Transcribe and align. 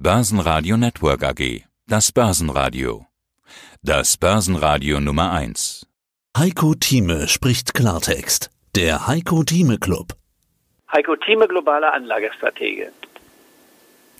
Börsenradio 0.00 0.76
Network 0.76 1.24
AG. 1.24 1.64
Das 1.88 2.12
Börsenradio. 2.12 3.06
Das 3.82 4.16
Börsenradio 4.16 5.00
Nummer 5.00 5.32
1. 5.32 5.88
Heiko 6.36 6.76
Thieme 6.76 7.26
spricht 7.26 7.74
Klartext. 7.74 8.48
Der 8.76 9.08
Heiko 9.08 9.42
Thieme 9.42 9.76
Club. 9.76 10.14
Heiko 10.92 11.16
Thieme, 11.16 11.48
globale 11.48 11.92
Anlagestratege. 11.92 12.92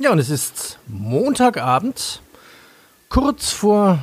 Ja, 0.00 0.10
und 0.10 0.18
es 0.18 0.30
ist 0.30 0.80
Montagabend, 0.88 2.22
kurz 3.08 3.52
vor 3.52 4.00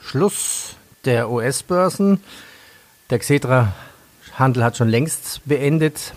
Schluss 0.00 0.76
der 1.06 1.28
US-Börsen. 1.28 2.22
Der 3.10 3.18
Xetra-Handel 3.18 4.62
hat 4.62 4.76
schon 4.76 4.88
längst 4.88 5.40
beendet. 5.44 6.14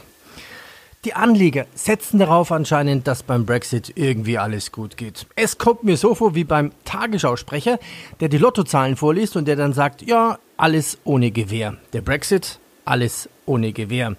Die 1.06 1.14
Anleger 1.14 1.66
setzen 1.76 2.20
darauf 2.20 2.52
anscheinend, 2.52 3.08
dass 3.08 3.24
beim 3.24 3.46
Brexit 3.46 3.94
irgendwie 3.96 4.38
alles 4.38 4.74
gut 4.74 4.98
geht. 4.98 5.28
Es 5.38 5.58
kommt 5.58 5.86
mir 5.86 5.96
so 5.96 6.14
vor 6.14 6.36
wie 6.36 6.44
beim 6.44 6.74
Tagesschausprecher, 6.84 7.80
der 8.20 8.28
die 8.28 8.38
Lottozahlen 8.38 8.98
vorliest 8.98 9.38
und 9.38 9.48
der 9.48 9.56
dann 9.56 9.72
sagt, 9.72 10.02
ja, 10.02 10.40
alles 10.58 10.98
ohne 11.06 11.32
Gewehr. 11.32 11.78
Der 11.94 12.02
Brexit, 12.02 12.60
alles 12.84 13.30
ohne 13.46 13.72
Gewehr. 13.72 14.18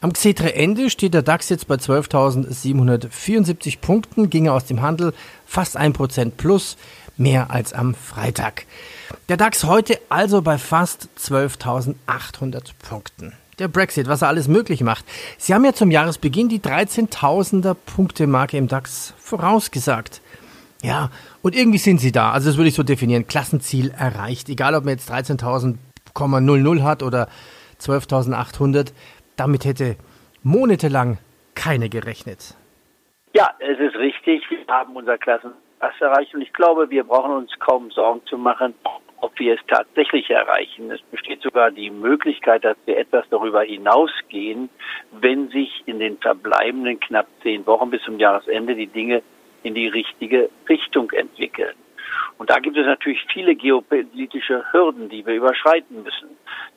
Am 0.00 0.14
Xetre-Ende 0.14 0.88
steht 0.88 1.12
der 1.12 1.20
DAX 1.20 1.50
jetzt 1.50 1.68
bei 1.68 1.74
12.774 1.74 3.80
Punkten, 3.80 4.30
ging 4.30 4.48
aus 4.48 4.64
dem 4.64 4.80
Handel 4.80 5.12
fast 5.44 5.78
1% 5.78 6.30
plus, 6.38 6.78
mehr 7.18 7.50
als 7.50 7.74
am 7.74 7.94
Freitag. 7.94 8.64
Der 9.28 9.36
DAX 9.36 9.64
heute 9.64 10.00
also 10.08 10.40
bei 10.40 10.56
fast 10.56 11.10
12.800 11.18 12.70
Punkten 12.88 13.34
der 13.58 13.68
Brexit, 13.68 14.08
was 14.08 14.22
er 14.22 14.28
alles 14.28 14.48
möglich 14.48 14.82
macht. 14.82 15.04
Sie 15.38 15.54
haben 15.54 15.64
ja 15.64 15.72
zum 15.72 15.90
Jahresbeginn 15.90 16.48
die 16.48 16.60
13.000er 16.60 17.74
Punkte-Marke 17.74 18.56
im 18.56 18.68
DAX 18.68 19.14
vorausgesagt. 19.18 20.20
Ja, 20.82 21.10
und 21.42 21.54
irgendwie 21.54 21.78
sind 21.78 21.98
sie 21.98 22.12
da. 22.12 22.32
Also 22.32 22.48
das 22.48 22.56
würde 22.56 22.68
ich 22.68 22.74
so 22.74 22.82
definieren. 22.82 23.26
Klassenziel 23.26 23.90
erreicht. 23.90 24.48
Egal, 24.48 24.74
ob 24.74 24.84
man 24.84 24.94
jetzt 24.94 25.10
13.000,00 25.10 26.82
hat 26.82 27.02
oder 27.02 27.28
12.800. 27.80 28.92
Damit 29.36 29.64
hätte 29.64 29.96
monatelang 30.42 31.18
keine 31.54 31.88
gerechnet. 31.88 32.56
Ja, 33.34 33.50
es 33.60 33.78
ist 33.78 33.94
richtig. 33.96 34.42
Wir 34.50 34.66
haben 34.68 34.96
unser 34.96 35.18
Klassenziel 35.18 35.60
erreicht 36.00 36.34
und 36.34 36.42
ich 36.42 36.52
glaube, 36.52 36.90
wir 36.90 37.04
brauchen 37.04 37.32
uns 37.32 37.50
kaum 37.58 37.90
Sorgen 37.90 38.20
zu 38.26 38.36
machen, 38.38 38.74
ob 39.22 39.38
wir 39.38 39.54
es 39.54 39.60
tatsächlich 39.68 40.28
erreichen. 40.30 40.90
Es 40.90 41.00
besteht 41.00 41.42
sogar 41.42 41.70
die 41.70 41.90
Möglichkeit, 41.90 42.64
dass 42.64 42.76
wir 42.86 42.98
etwas 42.98 43.24
darüber 43.30 43.62
hinausgehen, 43.62 44.68
wenn 45.12 45.48
sich 45.48 45.82
in 45.86 46.00
den 46.00 46.18
verbleibenden 46.18 46.98
knapp 46.98 47.28
zehn 47.42 47.64
Wochen 47.66 47.90
bis 47.90 48.02
zum 48.02 48.18
Jahresende 48.18 48.74
die 48.74 48.88
Dinge 48.88 49.22
in 49.62 49.74
die 49.74 49.86
richtige 49.86 50.50
Richtung 50.68 51.10
entwickeln. 51.12 51.74
Und 52.38 52.50
da 52.50 52.58
gibt 52.58 52.76
es 52.76 52.84
natürlich 52.84 53.24
viele 53.32 53.54
geopolitische 53.54 54.64
Hürden, 54.72 55.08
die 55.08 55.24
wir 55.24 55.34
überschreiten 55.34 56.02
müssen. 56.02 56.30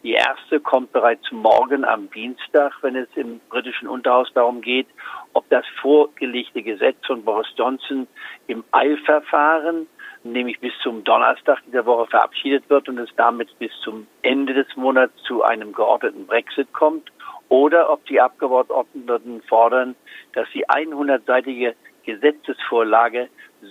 Die 0.03 0.13
erste 0.13 0.59
kommt 0.59 0.91
bereits 0.91 1.31
morgen 1.31 1.83
am 1.83 2.11
Dienstag, 2.11 2.73
wenn 2.83 2.95
es 2.95 3.07
im 3.15 3.39
britischen 3.49 3.87
Unterhaus 3.87 4.31
darum 4.35 4.61
geht, 4.61 4.87
ob 5.33 5.49
das 5.49 5.65
vorgelegte 5.81 6.61
Gesetz 6.61 6.97
von 7.07 7.23
Boris 7.23 7.47
Johnson 7.57 8.07
im 8.45 8.63
Eilverfahren 8.71 9.87
nämlich 10.25 10.59
bis 10.59 10.73
zum 10.81 11.03
Donnerstag 11.03 11.61
dieser 11.67 11.85
Woche 11.85 12.07
verabschiedet 12.07 12.69
wird 12.69 12.89
und 12.89 12.97
es 12.99 13.09
damit 13.15 13.57
bis 13.59 13.71
zum 13.83 14.07
Ende 14.21 14.53
des 14.53 14.67
Monats 14.75 15.13
zu 15.23 15.43
einem 15.43 15.71
geordneten 15.71 16.25
Brexit 16.25 16.71
kommt, 16.73 17.11
oder 17.49 17.91
ob 17.91 18.05
die 18.05 18.19
Abgeordneten 18.19 19.41
fordern, 19.47 19.95
dass 20.33 20.47
die 20.53 20.65
100-seitige 20.67 21.75
Gesetzesvorlage 22.03 23.29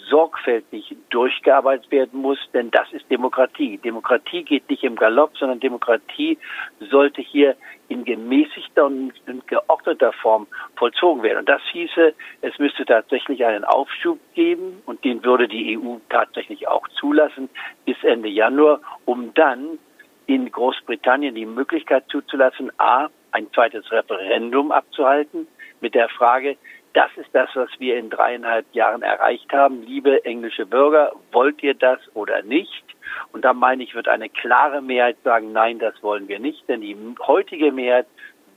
sorgfältig 0.08 0.96
durchgearbeitet 1.10 1.90
werden 1.90 2.20
muss, 2.20 2.38
denn 2.52 2.70
das 2.70 2.92
ist 2.92 3.10
Demokratie. 3.10 3.78
Demokratie 3.78 4.42
geht 4.42 4.68
nicht 4.68 4.84
im 4.84 4.96
Galopp, 4.96 5.36
sondern 5.36 5.60
Demokratie 5.60 6.38
sollte 6.80 7.22
hier 7.22 7.56
in 7.88 8.04
gemäßigter 8.04 8.86
und 8.86 9.12
geordneter 9.46 10.12
Form 10.12 10.46
vollzogen 10.76 11.22
werden. 11.22 11.40
Und 11.40 11.48
das 11.48 11.62
hieße, 11.72 12.14
es 12.40 12.58
müsste 12.58 12.84
tatsächlich 12.84 13.44
einen 13.44 13.64
Aufschub 13.64 14.18
geben 14.34 14.82
und 14.86 15.04
den 15.04 15.24
würde 15.24 15.48
die 15.48 15.78
EU 15.78 15.96
tatsächlich 16.08 16.68
auch 16.68 16.86
zulassen 16.88 17.48
bis 17.84 17.96
Ende 18.02 18.28
Januar, 18.28 18.80
um 19.04 19.32
dann 19.34 19.78
in 20.26 20.50
Großbritannien 20.50 21.34
die 21.34 21.46
Möglichkeit 21.46 22.04
zuzulassen, 22.08 22.72
a, 22.78 23.08
ein 23.32 23.52
zweites 23.52 23.90
Referendum 23.90 24.72
abzuhalten 24.72 25.46
mit 25.84 25.94
der 25.94 26.08
Frage, 26.08 26.56
das 26.94 27.10
ist 27.16 27.28
das, 27.34 27.50
was 27.54 27.68
wir 27.78 27.98
in 27.98 28.08
dreieinhalb 28.08 28.64
Jahren 28.72 29.02
erreicht 29.02 29.52
haben. 29.52 29.82
Liebe 29.82 30.24
englische 30.24 30.64
Bürger, 30.64 31.12
wollt 31.30 31.62
ihr 31.62 31.74
das 31.74 32.00
oder 32.14 32.42
nicht? 32.42 32.84
Und 33.32 33.44
da 33.44 33.52
meine 33.52 33.82
ich, 33.82 33.94
wird 33.94 34.08
eine 34.08 34.30
klare 34.30 34.80
Mehrheit 34.80 35.18
sagen, 35.24 35.52
nein, 35.52 35.78
das 35.78 36.02
wollen 36.02 36.26
wir 36.26 36.38
nicht, 36.38 36.66
denn 36.68 36.80
die 36.80 36.96
heutige 37.26 37.70
Mehrheit 37.70 38.06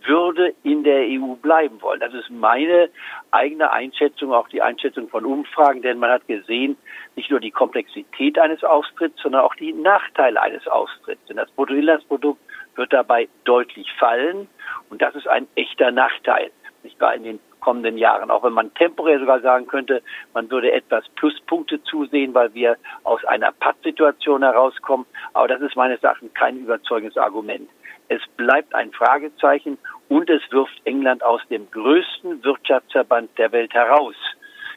würde 0.06 0.54
in 0.64 0.86
der 0.86 1.02
EU 1.02 1.36
bleiben 1.36 1.82
wollen. 1.82 2.00
Das 2.00 2.14
ist 2.14 2.30
meine 2.30 2.90
eigene 3.32 3.72
Einschätzung, 3.72 4.32
auch 4.32 4.48
die 4.48 4.62
Einschätzung 4.62 5.10
von 5.10 5.26
Umfragen, 5.26 5.82
denn 5.82 6.00
man 6.00 6.12
hat 6.12 6.28
gesehen, 6.28 6.78
nicht 7.18 7.30
nur 7.30 7.42
die 7.42 7.52
Komplexität 7.52 8.40
eines 8.40 8.64
Austritts, 8.64 9.22
sondern 9.22 9.42
auch 9.42 9.56
die 9.56 9.74
Nachteile 9.74 10.42
eines 10.42 10.66
Austritts. 10.68 11.26
Denn 11.28 11.36
das 11.36 11.52
Bruttoinlandsprodukt 11.52 12.40
wird 12.76 12.94
dabei 12.94 13.28
deutlich 13.44 13.92
fallen 14.00 14.48
und 14.90 15.02
das 15.02 15.16
ist 15.16 15.28
ein 15.28 15.48
echter 15.56 15.92
Nachteil. 15.92 16.52
Wahr? 17.00 17.16
In 17.16 17.24
den 17.24 17.40
kommenden 17.60 17.98
Jahren. 17.98 18.32
Auch 18.32 18.44
wenn 18.44 18.54
man 18.54 18.74
temporär 18.76 19.20
sogar 19.20 19.42
sagen 19.42 19.68
könnte, 19.68 20.02
man 20.34 20.50
würde 20.50 20.72
etwas 20.72 21.04
Pluspunkte 21.16 21.84
zusehen, 21.84 22.34
weil 22.34 22.54
wir 22.54 22.78
aus 23.04 23.24
einer 23.26 23.52
Pattsituation 23.52 24.44
herauskommen. 24.44 25.06
Aber 25.34 25.48
das 25.48 25.62
ist 25.62 25.76
meines 25.76 26.02
Erachtens 26.04 26.34
kein 26.34 26.60
überzeugendes 26.60 27.18
Argument. 27.18 27.70
Es 28.10 28.22
bleibt 28.38 28.74
ein 28.74 28.92
Fragezeichen 28.92 29.78
und 30.08 30.30
es 30.30 30.42
wirft 30.52 30.80
England 30.86 31.24
aus 31.24 31.42
dem 31.50 31.70
größten 31.72 32.44
Wirtschaftsverband 32.44 33.38
der 33.38 33.52
Welt 33.52 33.74
heraus. 33.74 34.16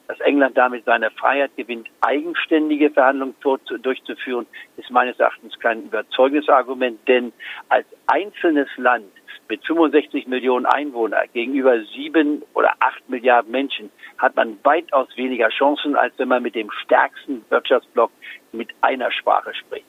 Dass 0.09 0.19
England 0.21 0.59
damit 0.59 0.85
seine 0.87 1.13
Freiheit 1.13 1.55
gewinnt, 1.57 1.87
eigenständige 2.01 2.91
Verhandlungen 2.91 3.37
durchzuführen, 3.83 4.47
ist 4.77 4.91
meines 4.91 5.21
Erachtens 5.21 5.57
kein 5.61 5.85
überzeugendes 5.85 6.49
Argument, 6.49 6.99
denn 7.07 7.33
als 7.69 7.87
einzelnes 8.09 8.69
Land 8.77 9.07
mit 9.51 9.67
65 9.67 10.27
Millionen 10.29 10.65
Einwohnern 10.65 11.27
gegenüber 11.35 11.75
sieben 11.95 12.43
oder 12.55 12.73
acht 12.81 13.07
Milliarden 13.11 13.51
Menschen 13.51 13.91
hat 14.17 14.37
man 14.37 14.57
weitaus 14.63 15.09
weniger 15.17 15.49
Chancen, 15.51 15.97
als 15.97 16.15
wenn 16.19 16.29
man 16.29 16.43
mit 16.43 16.55
dem 16.55 16.71
stärksten 16.85 17.45
Wirtschaftsblock 17.51 18.11
mit 18.53 18.69
einer 18.81 19.11
Sprache 19.11 19.53
spricht. 19.55 19.85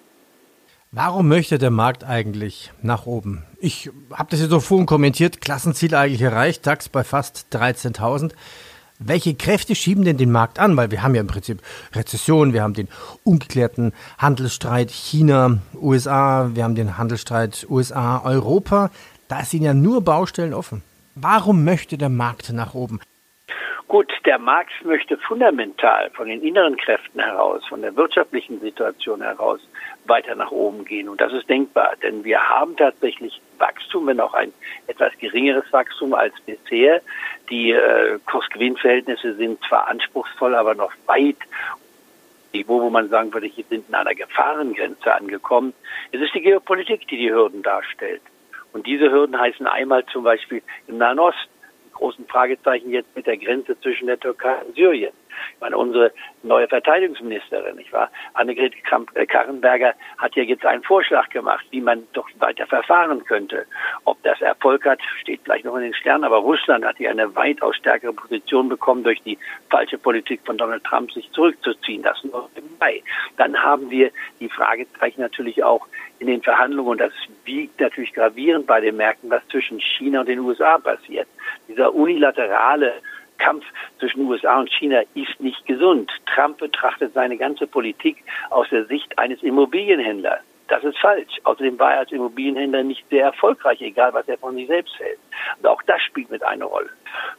Warum 0.92 1.30
möchte 1.30 1.58
der 1.58 1.72
Markt 1.72 2.04
eigentlich 2.04 2.74
nach 2.82 3.06
oben? 3.06 3.46
Ich 3.60 3.90
habe 4.12 4.30
das 4.30 4.42
jetzt 4.42 4.50
so 4.50 4.60
vorhin 4.60 4.88
kommentiert, 4.88 5.40
Klassenziel 5.40 5.96
eigentlich 5.96 6.22
erreicht, 6.22 6.68
DAX 6.68 6.90
bei 6.90 7.06
fast 7.06 7.48
13.000. 7.56 8.34
Welche 9.04 9.34
Kräfte 9.34 9.74
schieben 9.74 10.04
denn 10.04 10.18
den 10.18 10.32
Markt 10.32 10.60
an? 10.60 10.78
Weil 10.78 10.92
wir 10.92 11.02
haben 11.02 11.16
ja 11.16 11.22
im 11.22 11.28
Prinzip 11.28 11.62
Rezession, 11.94 12.54
wir 12.54 12.62
haben 12.62 12.76
den 12.76 12.88
ungeklärten 13.24 13.94
Handelsstreit 14.20 14.92
China, 14.92 15.58
USA, 15.74 16.52
wir 16.54 16.64
haben 16.64 16.76
den 16.76 17.00
Handelsstreit 17.00 17.66
USA, 17.68 18.22
Europa. 18.24 18.92
Da 19.32 19.46
sind 19.46 19.64
ja 19.64 19.74
nur 19.74 20.04
Baustellen 20.04 20.54
offen. 20.54 20.84
Warum 21.16 21.64
möchte 21.64 21.98
der 21.98 22.10
Markt 22.10 22.52
nach 22.52 22.74
oben? 22.74 23.00
Gut, 23.88 24.12
der 24.26 24.38
Markt 24.38 24.74
möchte 24.84 25.18
fundamental 25.18 26.10
von 26.10 26.28
den 26.28 26.42
inneren 26.42 26.76
Kräften 26.76 27.22
heraus, 27.22 27.66
von 27.70 27.82
der 27.82 27.96
wirtschaftlichen 27.96 28.60
Situation 28.60 29.22
heraus 29.22 29.62
weiter 30.04 30.36
nach 30.36 30.52
oben 30.52 30.84
gehen. 30.84 31.08
Und 31.08 31.22
das 31.22 31.32
ist 31.32 31.50
denkbar, 31.50 31.94
denn 32.04 32.26
wir 32.26 32.42
haben 32.42 32.76
tatsächlich 32.76 33.40
Wachstum, 33.58 34.08
wenn 34.08 34.20
auch 34.20 34.34
ein 34.34 34.52
etwas 34.88 35.14
geringeres 35.18 35.72
Wachstum 35.72 36.14
als 36.14 36.34
bisher. 36.46 37.02
Die 37.50 37.72
äh, 37.72 38.20
Kost-Gewinn-Verhältnisse 38.26 39.36
sind 39.36 39.64
zwar 39.64 39.88
anspruchsvoll, 39.88 40.56
aber 40.56 40.76
noch 40.76 40.92
weit 41.06 41.38
Niveau, 42.54 42.82
wo 42.82 42.90
man 42.90 43.08
sagen 43.08 43.34
würde, 43.34 43.48
hier 43.48 43.64
sind 43.70 43.88
in 43.88 43.96
einer 43.96 44.14
Gefahrengrenze 44.14 45.16
angekommen. 45.16 45.74
Es 46.12 46.20
ist 46.20 46.36
die 46.36 46.42
Geopolitik, 46.42 47.08
die 47.08 47.16
die 47.16 47.32
Hürden 47.32 47.64
darstellt. 47.64 48.22
Und 48.74 48.88
diese 48.88 49.12
Hürden 49.12 49.38
heißen 49.40 49.68
einmal 49.68 50.06
zum 50.08 50.24
Beispiel 50.24 50.62
im 50.88 50.98
Nahen 50.98 51.20
Osten, 51.20 51.50
großen 51.94 52.26
Fragezeichen 52.28 52.92
jetzt 52.92 53.16
mit 53.16 53.28
der 53.28 53.38
Grenze 53.38 53.80
zwischen 53.80 54.08
der 54.08 54.20
Türkei 54.20 54.56
und 54.66 54.76
Syrien. 54.76 55.14
Ich 55.56 55.62
meine, 55.62 55.78
unsere 55.78 56.12
neue 56.44 56.68
Verteidigungsministerin, 56.68 57.76
nicht 57.76 57.92
wahr? 57.94 58.10
Annegret 58.34 58.74
äh, 59.14 59.26
Karrenberger 59.26 59.94
hat 60.18 60.36
ja 60.36 60.44
jetzt 60.44 60.66
einen 60.66 60.84
Vorschlag 60.84 61.30
gemacht, 61.30 61.66
wie 61.72 61.82
man 61.82 62.08
doch 62.14 62.28
weiter 62.40 62.66
verfahren 62.68 63.24
könnte. 63.26 63.66
Ob 64.06 64.22
das 64.24 64.42
Erfolg 64.42 64.86
hat, 64.86 65.00
steht 65.20 65.42
vielleicht 65.44 65.66
noch 65.66 65.76
in 65.76 65.84
den 65.84 65.94
Sternen, 65.94 66.24
aber 66.24 66.38
Russland 66.38 66.86
hat 66.86 66.98
hier 66.98 67.12
eine 67.12 67.36
weitaus 67.36 67.76
stärkere 67.76 68.14
Position 68.14 68.70
bekommen 68.70 69.04
durch 69.04 69.22
die 69.24 69.38
falsche 69.70 69.98
Politik 69.98 70.42
von 70.46 70.58
Donald 70.58 70.84
Trump, 70.84 71.12
sich 71.12 71.30
zurückzuziehen. 71.32 72.04
Das 72.04 72.24
nur 72.24 72.50
dabei. 72.56 73.02
Dann 73.38 73.62
haben 73.62 73.90
wir 73.90 74.12
die 74.40 74.50
Fragezeichen 74.50 75.22
natürlich 75.22 75.64
auch 75.64 75.88
in 76.20 76.28
den 76.28 76.42
Verhandlungen 76.42 76.92
und 76.92 77.02
das 77.02 77.14
wiegt 77.46 77.80
natürlich 77.80 78.14
gravierend 78.14 78.68
bei 78.68 78.80
den 78.80 78.98
Märkten, 78.98 79.30
was 79.30 79.48
zwischen 79.48 79.80
China 79.80 80.22
und 80.22 80.30
den 80.30 80.40
USA 80.40 80.78
passiert. 80.78 81.28
Dieser 81.68 81.94
unilaterale 81.94 82.94
Kampf 83.42 83.66
zwischen 84.00 84.22
USA 84.22 84.60
und 84.60 84.72
China 84.72 85.02
ist 85.16 85.40
nicht 85.40 85.66
gesund. 85.66 86.12
Trump 86.34 86.60
betrachtet 86.60 87.14
seine 87.14 87.38
ganze 87.38 87.66
Politik 87.66 88.24
aus 88.52 88.68
der 88.70 88.86
Sicht 88.86 89.18
eines 89.18 89.42
Immobilienhändlers. 89.42 90.42
Das 90.68 90.84
ist 90.84 90.98
falsch. 91.00 91.40
Außerdem 91.44 91.78
war 91.80 91.94
er 91.94 92.00
als 92.00 92.12
Immobilienhändler 92.12 92.84
nicht 92.84 93.04
sehr 93.10 93.26
erfolgreich, 93.26 93.82
egal 93.82 94.14
was 94.14 94.28
er 94.30 94.38
von 94.38 94.56
sich 94.56 94.68
selbst 94.68 94.98
hält. 95.00 95.20
Und 95.60 95.68
auch 95.68 95.82
das 95.82 96.02
spielt 96.02 96.30
mit 96.30 96.44
eine 96.44 96.64
Rolle. 96.64 96.90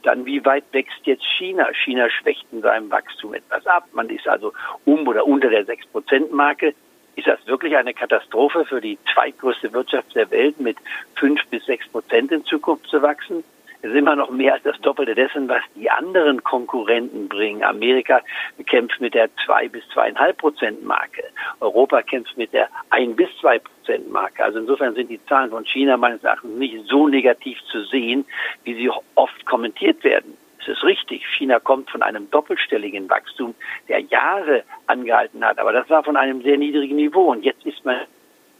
Dann, 0.03 0.25
wie 0.25 0.45
weit 0.45 0.65
wächst 0.71 0.99
jetzt 1.05 1.25
China? 1.37 1.67
China 1.73 2.09
schwächt 2.09 2.45
in 2.51 2.61
seinem 2.61 2.91
Wachstum 2.91 3.33
etwas 3.33 3.65
ab. 3.65 3.87
Man 3.93 4.09
ist 4.09 4.27
also 4.27 4.53
um 4.85 5.07
oder 5.07 5.25
unter 5.25 5.49
der 5.49 5.65
6-Prozent-Marke. 5.65 6.75
Ist 7.15 7.27
das 7.27 7.39
wirklich 7.47 7.75
eine 7.75 7.93
Katastrophe 7.93 8.65
für 8.65 8.81
die 8.81 8.99
zweitgrößte 9.13 9.71
Wirtschaft 9.73 10.13
der 10.15 10.29
Welt, 10.29 10.59
mit 10.59 10.77
5 11.15 11.39
bis 11.47 11.65
6 11.65 11.87
Prozent 11.89 12.31
in 12.31 12.43
Zukunft 12.45 12.87
zu 12.87 13.01
wachsen? 13.01 13.43
Ist 13.83 13.95
immer 13.95 14.15
noch 14.15 14.29
mehr 14.29 14.53
als 14.53 14.63
das 14.63 14.79
Doppelte 14.79 15.13
dessen, 15.13 15.49
was 15.49 15.61
die 15.75 15.89
anderen 15.89 16.41
Konkurrenten 16.41 17.27
bringen. 17.27 17.65
Amerika 17.65 18.21
kämpft 18.65 19.01
mit 19.01 19.13
der 19.13 19.27
2 19.45 19.67
bis 19.67 19.83
2,5 19.93 20.33
Prozent 20.33 20.85
Marke. 20.85 21.21
Europa 21.59 22.01
kämpft 22.01 22.37
mit 22.37 22.53
der 22.53 22.69
1 22.91 23.17
bis 23.17 23.27
2 23.41 23.59
Prozent 23.59 24.09
Marke. 24.09 24.41
Also 24.41 24.59
insofern 24.59 24.95
sind 24.95 25.09
die 25.09 25.19
Zahlen 25.25 25.49
von 25.49 25.65
China 25.65 25.97
meines 25.97 26.23
Erachtens 26.23 26.57
nicht 26.57 26.77
so 26.87 27.09
negativ 27.09 27.61
zu 27.65 27.83
sehen, 27.83 28.23
wie 28.63 28.73
sie 28.75 28.89
oft 29.15 29.45
kommentiert 29.45 30.01
werden. 30.05 30.37
Es 30.61 30.69
ist 30.69 30.83
richtig, 30.85 31.25
China 31.37 31.59
kommt 31.59 31.89
von 31.89 32.01
einem 32.03 32.31
doppelstelligen 32.31 33.09
Wachstum, 33.09 33.53
der 33.89 33.99
Jahre 33.99 34.63
angehalten 34.87 35.43
hat, 35.43 35.59
aber 35.59 35.73
das 35.73 35.89
war 35.89 36.05
von 36.05 36.15
einem 36.15 36.41
sehr 36.41 36.57
niedrigen 36.57 36.95
Niveau. 36.95 37.31
Und 37.31 37.43
jetzt 37.43 37.65
ist 37.65 37.83
man 37.83 37.97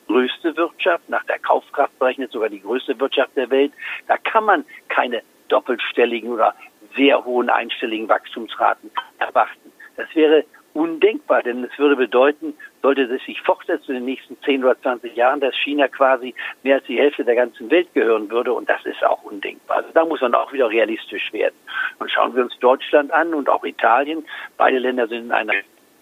größte 0.08 0.56
Wirtschaft, 0.58 1.10
nach 1.10 1.24
der 1.26 1.40
Kaufkraft 1.40 1.98
berechnet 2.00 2.32
sogar 2.32 2.50
die 2.50 2.62
größte 2.62 3.00
Wirtschaft 3.00 3.36
der 3.36 3.50
Welt. 3.50 3.72
Da 4.08 4.18
kann 4.18 4.46
man 4.46 4.66
keine 4.90 5.22
doppelstelligen 5.48 6.32
oder 6.32 6.56
sehr 6.96 7.24
hohen 7.26 7.50
einstelligen 7.50 8.08
Wachstumsraten 8.08 8.92
erwarten. 9.20 9.72
Das 9.96 10.08
wäre 10.16 10.46
undenkbar, 10.74 11.44
denn 11.44 11.64
es 11.64 11.78
würde 11.78 11.96
bedeuten, 11.96 12.54
sollte 12.82 13.04
es 13.04 13.24
sich 13.26 13.40
fortsetzen 13.42 13.92
in 13.92 13.98
den 13.98 14.06
nächsten 14.06 14.40
10 14.42 14.64
oder 14.64 14.80
20 14.82 15.16
Jahren, 15.16 15.40
dass 15.40 15.56
China 15.56 15.88
quasi 15.88 16.34
mehr 16.64 16.78
als 16.78 16.86
die 16.86 16.98
Hälfte 16.98 17.24
der 17.24 17.36
ganzen 17.36 17.70
Welt 17.70 17.94
gehören 17.94 18.30
würde 18.30 18.54
und 18.54 18.68
das 18.68 18.84
ist 18.86 19.04
auch 19.04 19.24
undenkbar. 19.24 19.78
Also 19.78 19.90
da 19.94 20.06
muss 20.06 20.22
man 20.22 20.34
auch 20.34 20.52
wieder 20.52 20.70
realistisch 20.70 21.32
werden. 21.32 21.56
Und 22.00 22.12
schauen 22.12 22.36
wir 22.36 22.44
uns 22.44 22.58
Deutschland 22.60 23.12
an 23.12 23.34
und 23.34 23.50
auch 23.50 23.64
Italien. 23.64 24.26
Beide 24.58 24.80
Länder 24.80 25.08
sind 25.08 25.26
in 25.26 25.32
einer 25.32 25.54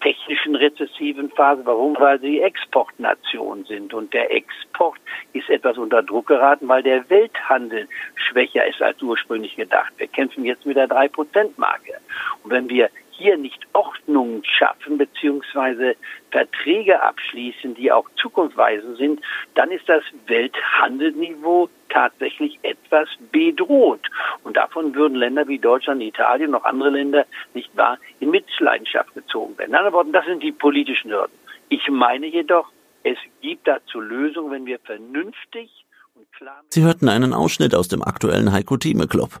technischen 0.02 0.54
rezessiven 0.56 1.30
Phase. 1.30 1.62
Warum? 1.64 1.96
Weil 1.98 2.20
sie 2.20 2.40
Exportnation 2.40 3.64
sind. 3.64 3.94
Und 3.94 4.12
der 4.12 4.34
Export 4.34 4.98
ist 5.32 5.48
etwas 5.48 5.78
unter 5.78 6.02
Druck 6.02 6.26
geraten, 6.26 6.68
weil 6.68 6.82
der 6.82 7.08
Welthandel 7.08 7.88
schwächer 8.14 8.66
ist 8.66 8.82
als 8.82 9.00
ursprünglich 9.02 9.56
gedacht. 9.56 9.92
Wir 9.96 10.08
kämpfen 10.08 10.44
jetzt 10.44 10.66
mit 10.66 10.76
der 10.76 10.88
3-Prozent-Marke. 10.88 11.94
Und 12.42 12.50
wenn 12.50 12.68
wir 12.68 12.90
hier 13.12 13.36
nicht 13.36 13.66
Ordnung 13.72 14.42
schaffen 14.44 14.98
beziehungsweise 14.98 15.96
Verträge 16.30 17.02
abschließen, 17.02 17.74
die 17.74 17.92
auch 17.92 18.08
zukunftsweisend 18.16 18.98
sind, 18.98 19.20
dann 19.54 19.70
ist 19.70 19.88
das 19.88 20.02
Welthandelniveau 20.26 21.68
tatsächlich 21.88 22.58
etwas 22.62 23.08
bedroht. 23.30 24.08
Und 24.44 24.56
davon 24.56 24.94
würden 24.94 25.16
Länder 25.16 25.46
wie 25.46 25.58
Deutschland, 25.58 26.02
Italien, 26.02 26.50
noch 26.50 26.64
andere 26.64 26.90
Länder, 26.90 27.26
nicht 27.54 27.74
wahr, 27.76 27.98
in 28.20 28.30
Mitleidenschaft 28.30 29.14
gezogen 29.14 29.56
werden. 29.58 29.70
In 29.70 29.76
anderen 29.76 29.94
Worten, 29.94 30.12
das 30.12 30.24
sind 30.24 30.42
die 30.42 30.52
politischen 30.52 31.10
Hürden. 31.10 31.36
Ich 31.68 31.88
meine 31.88 32.26
jedoch, 32.26 32.68
es 33.04 33.18
gibt 33.40 33.66
dazu 33.66 34.00
Lösungen, 34.00 34.50
wenn 34.50 34.66
wir 34.66 34.78
vernünftig 34.78 35.84
und 36.14 36.30
klar. 36.32 36.62
Sie 36.68 36.82
hörten 36.82 37.08
einen 37.08 37.34
Ausschnitt 37.34 37.74
aus 37.74 37.88
dem 37.88 38.02
aktuellen 38.02 38.52
Heiko 38.52 38.76
Thieme 38.76 39.06
Club. 39.06 39.40